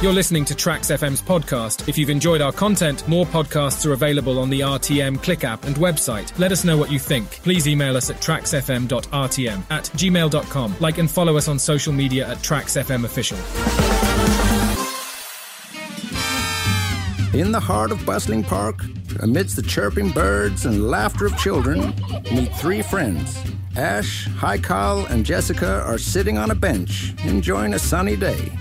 You're 0.00 0.12
listening 0.12 0.44
to 0.44 0.54
TRAXX 0.54 0.96
FM's 0.96 1.20
podcast. 1.20 1.88
If 1.88 1.98
you've 1.98 2.08
enjoyed 2.08 2.40
our 2.40 2.52
content, 2.52 3.06
more 3.08 3.26
podcasts 3.26 3.84
are 3.84 3.94
available 3.94 4.38
on 4.38 4.48
the 4.48 4.60
RTM 4.60 5.20
Click 5.20 5.42
app 5.42 5.64
and 5.64 5.74
website. 5.74 6.38
Let 6.38 6.52
us 6.52 6.62
know 6.64 6.76
what 6.76 6.92
you 6.92 7.00
think. 7.00 7.28
Please 7.42 7.66
email 7.66 7.96
us 7.96 8.08
at 8.08 8.20
traxxfm.rtm 8.20 9.62
at 9.70 9.84
gmail.com. 9.86 10.76
Like 10.78 10.98
and 10.98 11.10
follow 11.10 11.36
us 11.36 11.48
on 11.48 11.58
social 11.58 11.92
media 11.92 12.28
at 12.28 12.38
TRAXX 12.38 12.84
FM 12.84 13.04
Official. 13.06 13.38
In 17.36 17.50
the 17.50 17.58
heart 17.58 17.90
of 17.90 18.06
bustling 18.06 18.44
park, 18.44 18.84
amidst 19.18 19.56
the 19.56 19.62
chirping 19.62 20.10
birds 20.12 20.64
and 20.64 20.88
laughter 20.88 21.26
of 21.26 21.36
children, 21.38 21.92
meet 22.32 22.54
three 22.54 22.82
friends. 22.82 23.36
Ash, 23.76 24.28
Haikal, 24.28 25.10
and 25.10 25.26
Jessica 25.26 25.82
are 25.82 25.98
sitting 25.98 26.38
on 26.38 26.52
a 26.52 26.54
bench, 26.54 27.14
enjoying 27.24 27.74
a 27.74 27.80
sunny 27.80 28.14
day. 28.14 28.52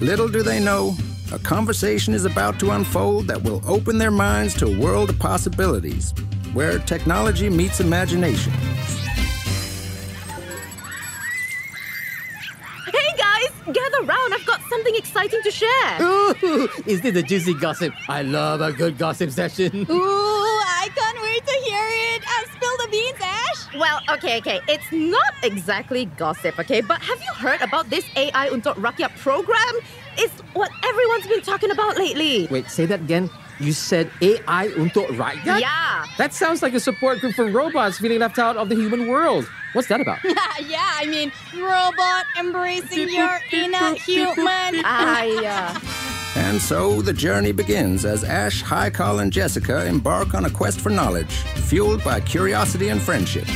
Little 0.00 0.28
do 0.28 0.44
they 0.44 0.60
know, 0.60 0.94
a 1.32 1.40
conversation 1.40 2.14
is 2.14 2.24
about 2.24 2.60
to 2.60 2.70
unfold 2.70 3.26
that 3.26 3.42
will 3.42 3.60
open 3.66 3.98
their 3.98 4.12
minds 4.12 4.54
to 4.58 4.66
a 4.66 4.78
world 4.78 5.10
of 5.10 5.18
possibilities, 5.18 6.14
where 6.52 6.78
technology 6.78 7.50
meets 7.50 7.80
imagination. 7.80 8.52
Hey 12.86 13.10
guys, 13.16 13.50
gather 13.66 14.02
round. 14.04 14.34
I've 14.34 14.46
got 14.46 14.60
something 14.70 14.94
exciting 14.94 15.42
to 15.42 15.50
share. 15.50 16.00
Ooh, 16.00 16.68
is 16.86 17.00
this 17.00 17.16
a 17.16 17.22
juicy 17.22 17.54
gossip? 17.54 17.92
I 18.08 18.22
love 18.22 18.60
a 18.60 18.72
good 18.72 18.98
gossip 18.98 19.32
session. 19.32 19.84
Ooh, 19.90 19.90
I 19.90 20.88
can't 20.94 21.20
wait 21.20 21.44
to 21.44 21.54
hear 21.64 21.88
it. 22.14 22.22
Uh, 22.22 22.46
spill 22.54 22.76
the 22.84 22.88
beans, 22.92 23.18
Ash. 23.20 23.57
Well, 23.76 24.00
okay, 24.10 24.38
okay. 24.38 24.60
It's 24.68 24.90
not 24.92 25.34
exactly 25.42 26.06
gossip, 26.16 26.58
okay? 26.58 26.80
But 26.80 27.02
have 27.02 27.20
you 27.20 27.32
heard 27.34 27.60
about 27.60 27.90
this 27.90 28.04
AI 28.16 28.48
Untuk 28.48 28.76
Rakyat 28.76 29.16
program? 29.18 29.74
It's 30.16 30.34
what 30.54 30.70
everyone's 30.84 31.26
been 31.26 31.42
talking 31.42 31.70
about 31.70 31.96
lately. 31.96 32.48
Wait, 32.50 32.70
say 32.70 32.86
that 32.86 33.00
again. 33.00 33.30
You 33.60 33.72
said 33.72 34.10
AI 34.22 34.70
untuk 34.78 35.10
rakyat? 35.18 35.58
Yeah. 35.58 36.06
That 36.16 36.30
sounds 36.30 36.62
like 36.62 36.74
a 36.74 36.80
support 36.80 37.18
group 37.18 37.34
for 37.34 37.50
robots 37.50 37.98
feeling 37.98 38.20
left 38.22 38.38
out 38.38 38.56
of 38.56 38.68
the 38.68 38.76
human 38.76 39.08
world. 39.08 39.50
What's 39.74 39.88
that 39.88 40.00
about? 40.00 40.18
yeah, 40.24 40.94
I 40.94 41.06
mean, 41.10 41.32
robot 41.58 42.24
embracing 42.38 43.10
your 43.10 43.38
inner 43.50 43.94
human. 43.98 44.86
I, 44.86 45.42
uh, 45.42 46.07
And 46.48 46.62
so 46.62 47.02
the 47.02 47.12
journey 47.12 47.52
begins 47.52 48.06
as 48.06 48.24
Ash, 48.24 48.62
Haikal, 48.62 49.20
and 49.20 49.30
Jessica 49.30 49.84
embark 49.84 50.32
on 50.32 50.46
a 50.46 50.50
quest 50.50 50.80
for 50.80 50.88
knowledge, 50.88 51.30
fueled 51.68 52.02
by 52.02 52.20
curiosity 52.20 52.88
and 52.88 53.02
friendship. 53.02 53.46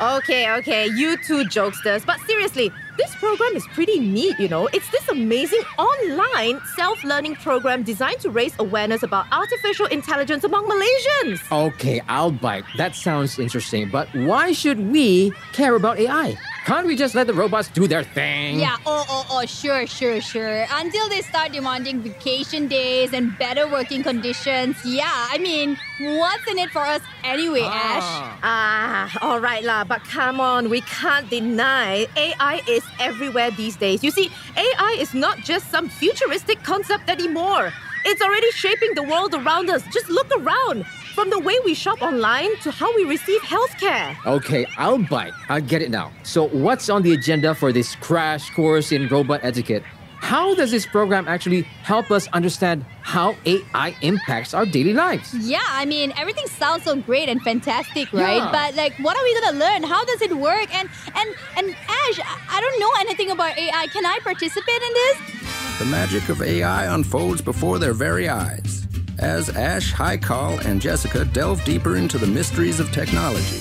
Okay, 0.00 0.48
okay, 0.58 0.86
you 0.86 1.16
two 1.16 1.42
jokesters. 1.46 2.06
But 2.06 2.20
seriously, 2.20 2.70
this 2.96 3.12
program 3.16 3.56
is 3.56 3.66
pretty 3.74 3.98
neat, 3.98 4.38
you 4.38 4.46
know. 4.46 4.68
It's 4.72 4.88
this 4.90 5.08
amazing 5.08 5.62
online 5.78 6.60
self 6.76 7.02
learning 7.02 7.34
program 7.34 7.82
designed 7.82 8.20
to 8.20 8.30
raise 8.30 8.54
awareness 8.60 9.02
about 9.02 9.26
artificial 9.32 9.86
intelligence 9.86 10.44
among 10.44 10.68
Malaysians. 10.68 11.40
Okay, 11.50 12.00
I'll 12.06 12.30
bite. 12.30 12.64
That 12.76 12.94
sounds 12.94 13.40
interesting, 13.40 13.90
but 13.90 14.06
why 14.14 14.52
should 14.52 14.78
we 14.78 15.32
care 15.52 15.74
about 15.74 15.98
AI? 15.98 16.38
Can't 16.68 16.86
we 16.86 16.96
just 16.96 17.14
let 17.14 17.26
the 17.26 17.32
robots 17.32 17.68
do 17.70 17.88
their 17.88 18.02
thing? 18.02 18.60
Yeah, 18.60 18.76
oh, 18.84 19.02
oh, 19.08 19.26
oh, 19.30 19.46
sure, 19.46 19.86
sure, 19.86 20.20
sure. 20.20 20.66
Until 20.70 21.08
they 21.08 21.22
start 21.22 21.52
demanding 21.52 22.02
vacation 22.02 22.68
days 22.68 23.14
and 23.14 23.32
better 23.38 23.66
working 23.66 24.02
conditions. 24.02 24.76
Yeah, 24.84 25.08
I 25.08 25.38
mean, 25.38 25.78
what's 25.98 26.46
in 26.46 26.58
it 26.58 26.68
for 26.68 26.82
us 26.82 27.00
anyway, 27.24 27.62
Ash? 27.62 28.04
Ah, 28.42 29.08
all 29.22 29.40
right 29.40 29.64
lah, 29.64 29.84
but 29.84 30.04
come 30.04 30.40
on, 30.40 30.68
we 30.68 30.82
can't 30.82 31.30
deny 31.30 32.06
AI 32.16 32.60
is 32.68 32.84
everywhere 33.00 33.50
these 33.50 33.76
days. 33.76 34.04
You 34.04 34.10
see, 34.10 34.30
AI 34.54 34.96
is 35.00 35.14
not 35.14 35.38
just 35.38 35.70
some 35.70 35.88
futuristic 35.88 36.62
concept 36.64 37.08
anymore. 37.08 37.72
It's 38.04 38.22
already 38.22 38.50
shaping 38.52 38.94
the 38.94 39.02
world 39.02 39.34
around 39.34 39.70
us. 39.70 39.82
Just 39.92 40.08
look 40.08 40.30
around. 40.38 40.86
From 41.14 41.30
the 41.30 41.38
way 41.40 41.58
we 41.64 41.74
shop 41.74 42.00
online 42.00 42.56
to 42.58 42.70
how 42.70 42.94
we 42.94 43.04
receive 43.04 43.40
healthcare. 43.40 44.14
Okay, 44.24 44.66
I'll 44.76 44.98
bite. 44.98 45.32
I 45.48 45.58
get 45.60 45.82
it 45.82 45.90
now. 45.90 46.12
So, 46.22 46.46
what's 46.48 46.88
on 46.88 47.02
the 47.02 47.12
agenda 47.12 47.54
for 47.56 47.72
this 47.72 47.96
crash 47.96 48.50
course 48.50 48.92
in 48.92 49.08
robot 49.08 49.40
etiquette? 49.42 49.82
How 50.20 50.54
does 50.54 50.70
this 50.70 50.84
program 50.84 51.26
actually 51.28 51.62
help 51.82 52.10
us 52.10 52.28
understand 52.32 52.84
how 53.02 53.34
AI 53.46 53.94
impacts 54.02 54.52
our 54.52 54.66
daily 54.66 54.92
lives? 54.92 55.32
Yeah, 55.34 55.62
I 55.68 55.86
mean, 55.86 56.12
everything 56.16 56.46
sounds 56.46 56.84
so 56.84 56.96
great 56.96 57.28
and 57.28 57.40
fantastic, 57.42 58.12
right? 58.12 58.36
Yeah. 58.36 58.52
But 58.52 58.74
like, 58.74 58.94
what 58.98 59.16
are 59.16 59.22
we 59.22 59.40
gonna 59.40 59.58
learn? 59.58 59.82
How 59.84 60.04
does 60.04 60.20
it 60.22 60.36
work? 60.36 60.74
And 60.74 60.88
and 61.14 61.34
and 61.56 61.70
Ash, 61.70 62.20
I 62.20 62.58
I 62.58 62.60
don't 62.60 62.80
know 62.80 62.92
anything 63.00 63.30
about 63.30 63.56
AI. 63.56 63.86
Can 63.92 64.04
I 64.04 64.18
participate 64.22 64.82
in 64.82 64.92
this? 64.92 65.37
The 65.78 65.84
magic 65.84 66.28
of 66.28 66.42
AI 66.42 66.92
unfolds 66.92 67.40
before 67.40 67.78
their 67.78 67.92
very 67.92 68.28
eyes 68.28 68.84
as 69.20 69.48
Ash, 69.50 69.92
Haikal, 69.92 70.64
and 70.64 70.80
Jessica 70.80 71.24
delve 71.24 71.64
deeper 71.64 71.96
into 71.96 72.18
the 72.18 72.26
mysteries 72.26 72.80
of 72.80 72.90
technology. 72.90 73.60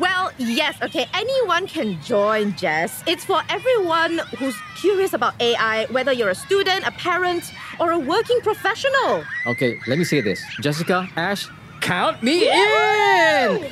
Well, 0.00 0.32
yes, 0.36 0.76
okay, 0.82 1.06
anyone 1.14 1.68
can 1.68 2.02
join, 2.02 2.56
Jess. 2.56 3.04
It's 3.06 3.24
for 3.24 3.40
everyone 3.48 4.18
who's 4.36 4.56
curious 4.76 5.12
about 5.12 5.40
AI, 5.40 5.86
whether 5.92 6.12
you're 6.12 6.30
a 6.30 6.34
student, 6.34 6.84
a 6.84 6.90
parent, 6.90 7.52
or 7.78 7.92
a 7.92 7.98
working 7.98 8.40
professional. 8.40 9.22
Okay, 9.46 9.78
let 9.86 9.96
me 9.96 10.02
say 10.02 10.20
this. 10.20 10.42
Jessica, 10.60 11.08
Ash, 11.14 11.48
count 11.80 12.20
me 12.20 12.48
in! 12.48 12.97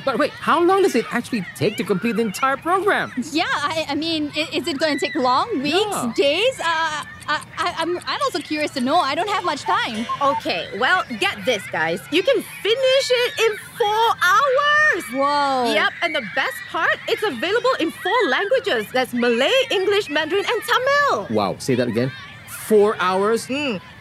But 0.05 0.17
wait, 0.17 0.31
how 0.31 0.63
long 0.63 0.83
does 0.83 0.95
it 0.95 1.05
actually 1.11 1.45
take 1.55 1.77
to 1.77 1.83
complete 1.83 2.15
the 2.17 2.21
entire 2.23 2.57
program? 2.57 3.11
Yeah, 3.31 3.45
I, 3.47 3.85
I 3.89 3.95
mean, 3.95 4.31
is 4.53 4.67
it 4.67 4.77
gonna 4.79 4.99
take 4.99 5.15
long? 5.15 5.47
Weeks? 5.61 5.75
Yeah. 5.77 6.13
Days? 6.15 6.59
Uh, 6.59 7.03
I, 7.29 7.43
I, 7.57 7.73
I'm, 7.77 7.97
I'm 7.97 8.21
also 8.23 8.39
curious 8.39 8.71
to 8.71 8.81
know. 8.81 8.95
I 8.95 9.13
don't 9.15 9.29
have 9.29 9.43
much 9.43 9.61
time. 9.63 10.05
Okay, 10.21 10.69
well, 10.79 11.03
get 11.19 11.35
this, 11.45 11.63
guys. 11.71 11.99
You 12.11 12.23
can 12.23 12.41
finish 12.63 13.07
it 13.21 13.31
in 13.45 13.57
four 13.77 14.07
hours. 14.31 15.03
Whoa. 15.13 15.73
Yep, 15.73 15.91
and 16.03 16.15
the 16.15 16.23
best 16.35 16.55
part, 16.69 16.97
it's 17.07 17.23
available 17.23 17.73
in 17.79 17.91
four 17.91 18.19
languages. 18.29 18.85
That's 18.93 19.13
Malay, 19.13 19.51
English, 19.71 20.09
Mandarin, 20.09 20.45
and 20.47 20.61
Tamil. 20.63 21.27
Wow, 21.35 21.57
say 21.59 21.75
that 21.75 21.87
again. 21.87 22.11
Four 22.47 22.95
hours? 22.99 23.47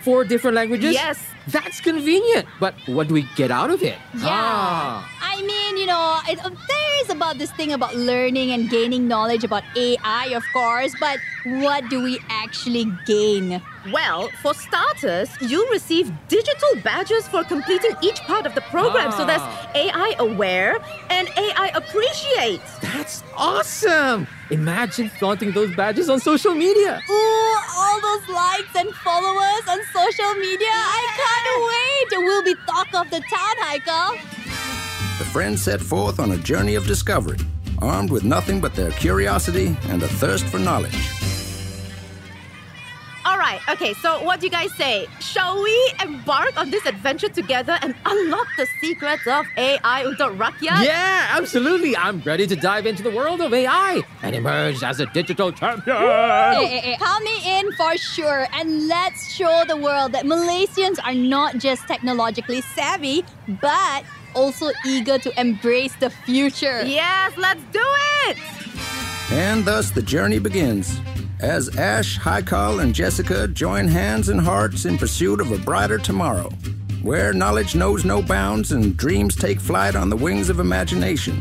Four 0.03 0.25
different 0.25 0.55
languages? 0.55 0.95
Yes. 0.95 1.19
That's 1.49 1.81
convenient. 1.81 2.47
But 2.59 2.75
what 2.87 3.09
do 3.09 3.15
we 3.15 3.29
get 3.37 3.51
out 3.51 3.71
of 3.71 3.83
it? 3.83 3.99
Yeah. 4.15 4.27
Ah. 4.29 5.16
I 5.37 5.43
mean, 5.43 5.77
you 5.77 5.87
know, 5.87 6.19
it, 6.29 6.39
uh, 6.45 6.49
there 6.49 7.03
is 7.03 7.11
about 7.11 7.37
this 7.37 7.51
thing 7.53 7.73
about 7.73 7.95
learning 7.95 8.53
and 8.53 8.71
gaining 8.71 9.07
knowledge 9.07 9.45
about 9.45 9.65
AI, 9.77 10.27
of 10.35 10.43
course, 10.53 10.95
but 10.99 11.19
what 11.45 11.89
do 11.91 12.03
we 12.03 12.19
actually 12.31 12.87
gain? 13.05 13.61
Well, 13.93 14.29
for 14.43 14.55
starters, 14.55 15.29
you'll 15.43 15.69
receive 15.71 16.11
digital 16.29 16.77
badges 16.83 17.29
for 17.29 17.45
completing 17.45 17.93
each 18.03 18.19
part 18.23 18.47
of 18.47 18.55
the 18.55 18.63
program. 18.63 19.13
So 19.13 19.27
there's 19.27 19.43
Ah. 19.43 19.71
AI 19.75 20.15
aware 20.19 20.79
and 21.11 21.29
AI 21.37 21.67
appreciate. 21.75 22.63
That's 22.81 23.23
awesome! 23.37 24.27
Imagine 24.51 25.11
flaunting 25.11 25.53
those 25.53 25.75
badges 25.77 26.09
on 26.09 26.19
social 26.19 26.55
media. 26.55 26.99
Ooh, 27.11 27.57
all 27.77 28.01
those 28.01 28.27
likes 28.29 28.75
and 28.75 28.91
followers 29.05 29.65
on 29.69 29.79
social 29.93 30.33
media. 30.41 30.73
I 30.73 31.03
can't 31.21 31.59
wait. 31.71 32.25
We'll 32.25 32.43
be 32.43 32.55
talk 32.67 32.89
of 32.95 33.11
the 33.11 33.21
town, 33.21 33.57
Haikal. 33.69 34.19
The 35.19 35.25
friends 35.25 35.63
set 35.63 35.81
forth 35.81 36.21
on 36.21 36.33
a 36.33 36.37
journey 36.37 36.75
of 36.75 36.87
discovery, 36.87 37.39
armed 37.79 38.11
with 38.11 38.23
nothing 38.23 38.61
but 38.61 38.75
their 38.75 38.91
curiosity 38.91 39.75
and 39.89 40.03
a 40.03 40.09
thirst 40.09 40.45
for 40.45 40.59
knowledge. 40.59 41.16
All 43.47 43.53
right, 43.53 43.69
okay, 43.69 43.95
so 44.03 44.21
what 44.25 44.41
do 44.41 44.47
you 44.47 44.51
guys 44.51 44.75
say? 44.75 45.07
Shall 45.21 45.63
we 45.63 45.93
embark 46.03 46.59
on 46.59 46.73
this 46.73 46.85
adventure 46.85 47.29
together 47.29 47.79
and 47.81 47.95
unlock 48.05 48.49
the 48.57 48.67
secrets 48.81 49.25
of 49.25 49.47
AI 49.57 50.03
untuk 50.03 50.35
rakyat? 50.35 50.83
Yeah, 50.83 51.31
absolutely. 51.31 51.97
I'm 51.97 52.19
ready 52.27 52.49
to 52.49 52.57
dive 52.57 52.91
into 52.91 53.07
the 53.07 53.15
world 53.15 53.41
of 53.41 53.55
AI 53.55 54.03
and 54.27 54.35
emerge 54.35 54.83
as 54.83 54.99
a 54.99 55.07
digital 55.15 55.53
champion. 55.53 55.95
Eh, 55.95 56.03
eh, 56.03 56.11
eh, 56.11 56.55
hey, 56.59 56.67
hey, 56.67 56.81
hey, 56.91 56.97
count 56.99 57.23
me 57.23 57.39
in 57.47 57.71
for 57.79 57.95
sure. 57.95 58.51
And 58.51 58.91
let's 58.91 59.31
show 59.31 59.63
the 59.63 59.79
world 59.79 60.11
that 60.19 60.27
Malaysians 60.27 60.99
are 61.07 61.15
not 61.15 61.63
just 61.63 61.87
technologically 61.87 62.67
savvy, 62.75 63.23
but 63.63 64.03
also 64.35 64.75
eager 64.83 65.23
to 65.23 65.31
embrace 65.39 65.95
the 66.03 66.11
future. 66.11 66.83
Yes, 66.83 67.31
let's 67.39 67.63
do 67.71 67.87
it! 68.27 68.43
And 69.31 69.63
thus 69.63 69.95
the 69.95 70.03
journey 70.03 70.43
begins 70.43 70.99
as 71.41 71.77
Ash, 71.77 72.19
Haikal, 72.19 72.83
and 72.83 72.95
Jessica 72.95 73.49
join 73.49 73.89
hands 73.89 74.29
and 74.29 74.41
hearts 74.41 74.85
in 74.85 74.99
pursuit 74.99 75.41
of 75.41 75.53
a 75.53 75.59
brighter 75.59 75.99
tomorrow, 75.99 76.51
where 77.03 77.33
knowledge 77.33 77.75
knows 77.75 78.05
no 78.05 78.23
bounds 78.23 78.73
and 78.73 78.97
dreams 78.97 79.37
take 79.37 79.61
flight 79.61 79.95
on 79.95 80.11
the 80.11 80.17
wings 80.17 80.49
of 80.49 80.61
imagination. 80.61 81.41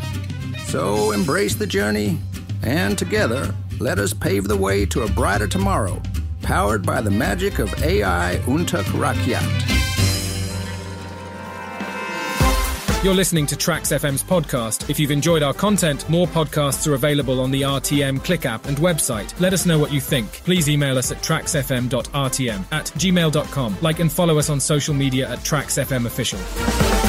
So 0.66 1.12
embrace 1.12 1.56
the 1.56 1.68
journey, 1.68 2.20
and 2.64 2.98
together, 2.98 3.54
let 3.80 4.00
us 4.00 4.14
pave 4.14 4.48
the 4.48 4.58
way 4.58 4.86
to 4.88 5.04
a 5.04 5.12
brighter 5.12 5.48
tomorrow, 5.48 6.02
powered 6.42 6.86
by 6.86 7.02
the 7.02 7.12
magic 7.12 7.60
of 7.60 7.74
AI 7.84 8.40
Untuk 8.46 8.86
Rakyat. 8.86 9.75
You're 13.06 13.14
listening 13.14 13.46
to 13.46 13.56
TRAXX 13.56 14.00
FM's 14.00 14.24
podcast. 14.24 14.90
If 14.90 15.00
you've 15.00 15.12
enjoyed 15.12 15.44
our 15.44 15.54
content, 15.54 16.10
more 16.10 16.26
podcasts 16.26 16.88
are 16.88 16.96
available 16.96 17.40
on 17.40 17.52
the 17.52 17.62
RTM 17.62 18.24
Click 18.24 18.48
app 18.48 18.66
and 18.66 18.78
website. 18.78 19.40
Let 19.40 19.54
us 19.54 19.68
know 19.68 19.78
what 19.78 19.94
you 19.94 20.02
think. 20.02 20.42
Please 20.44 20.68
email 20.68 20.98
us 20.98 21.12
at 21.12 21.20
traxxfm.rtm 21.20 22.66
at 22.72 22.86
gmail.com. 22.86 23.78
Like 23.84 24.00
and 24.00 24.12
follow 24.12 24.40
us 24.40 24.50
on 24.50 24.60
social 24.60 24.96
media 24.96 25.30
at 25.30 25.38
TRAXXfm 25.42 26.08
Official. 26.08 27.05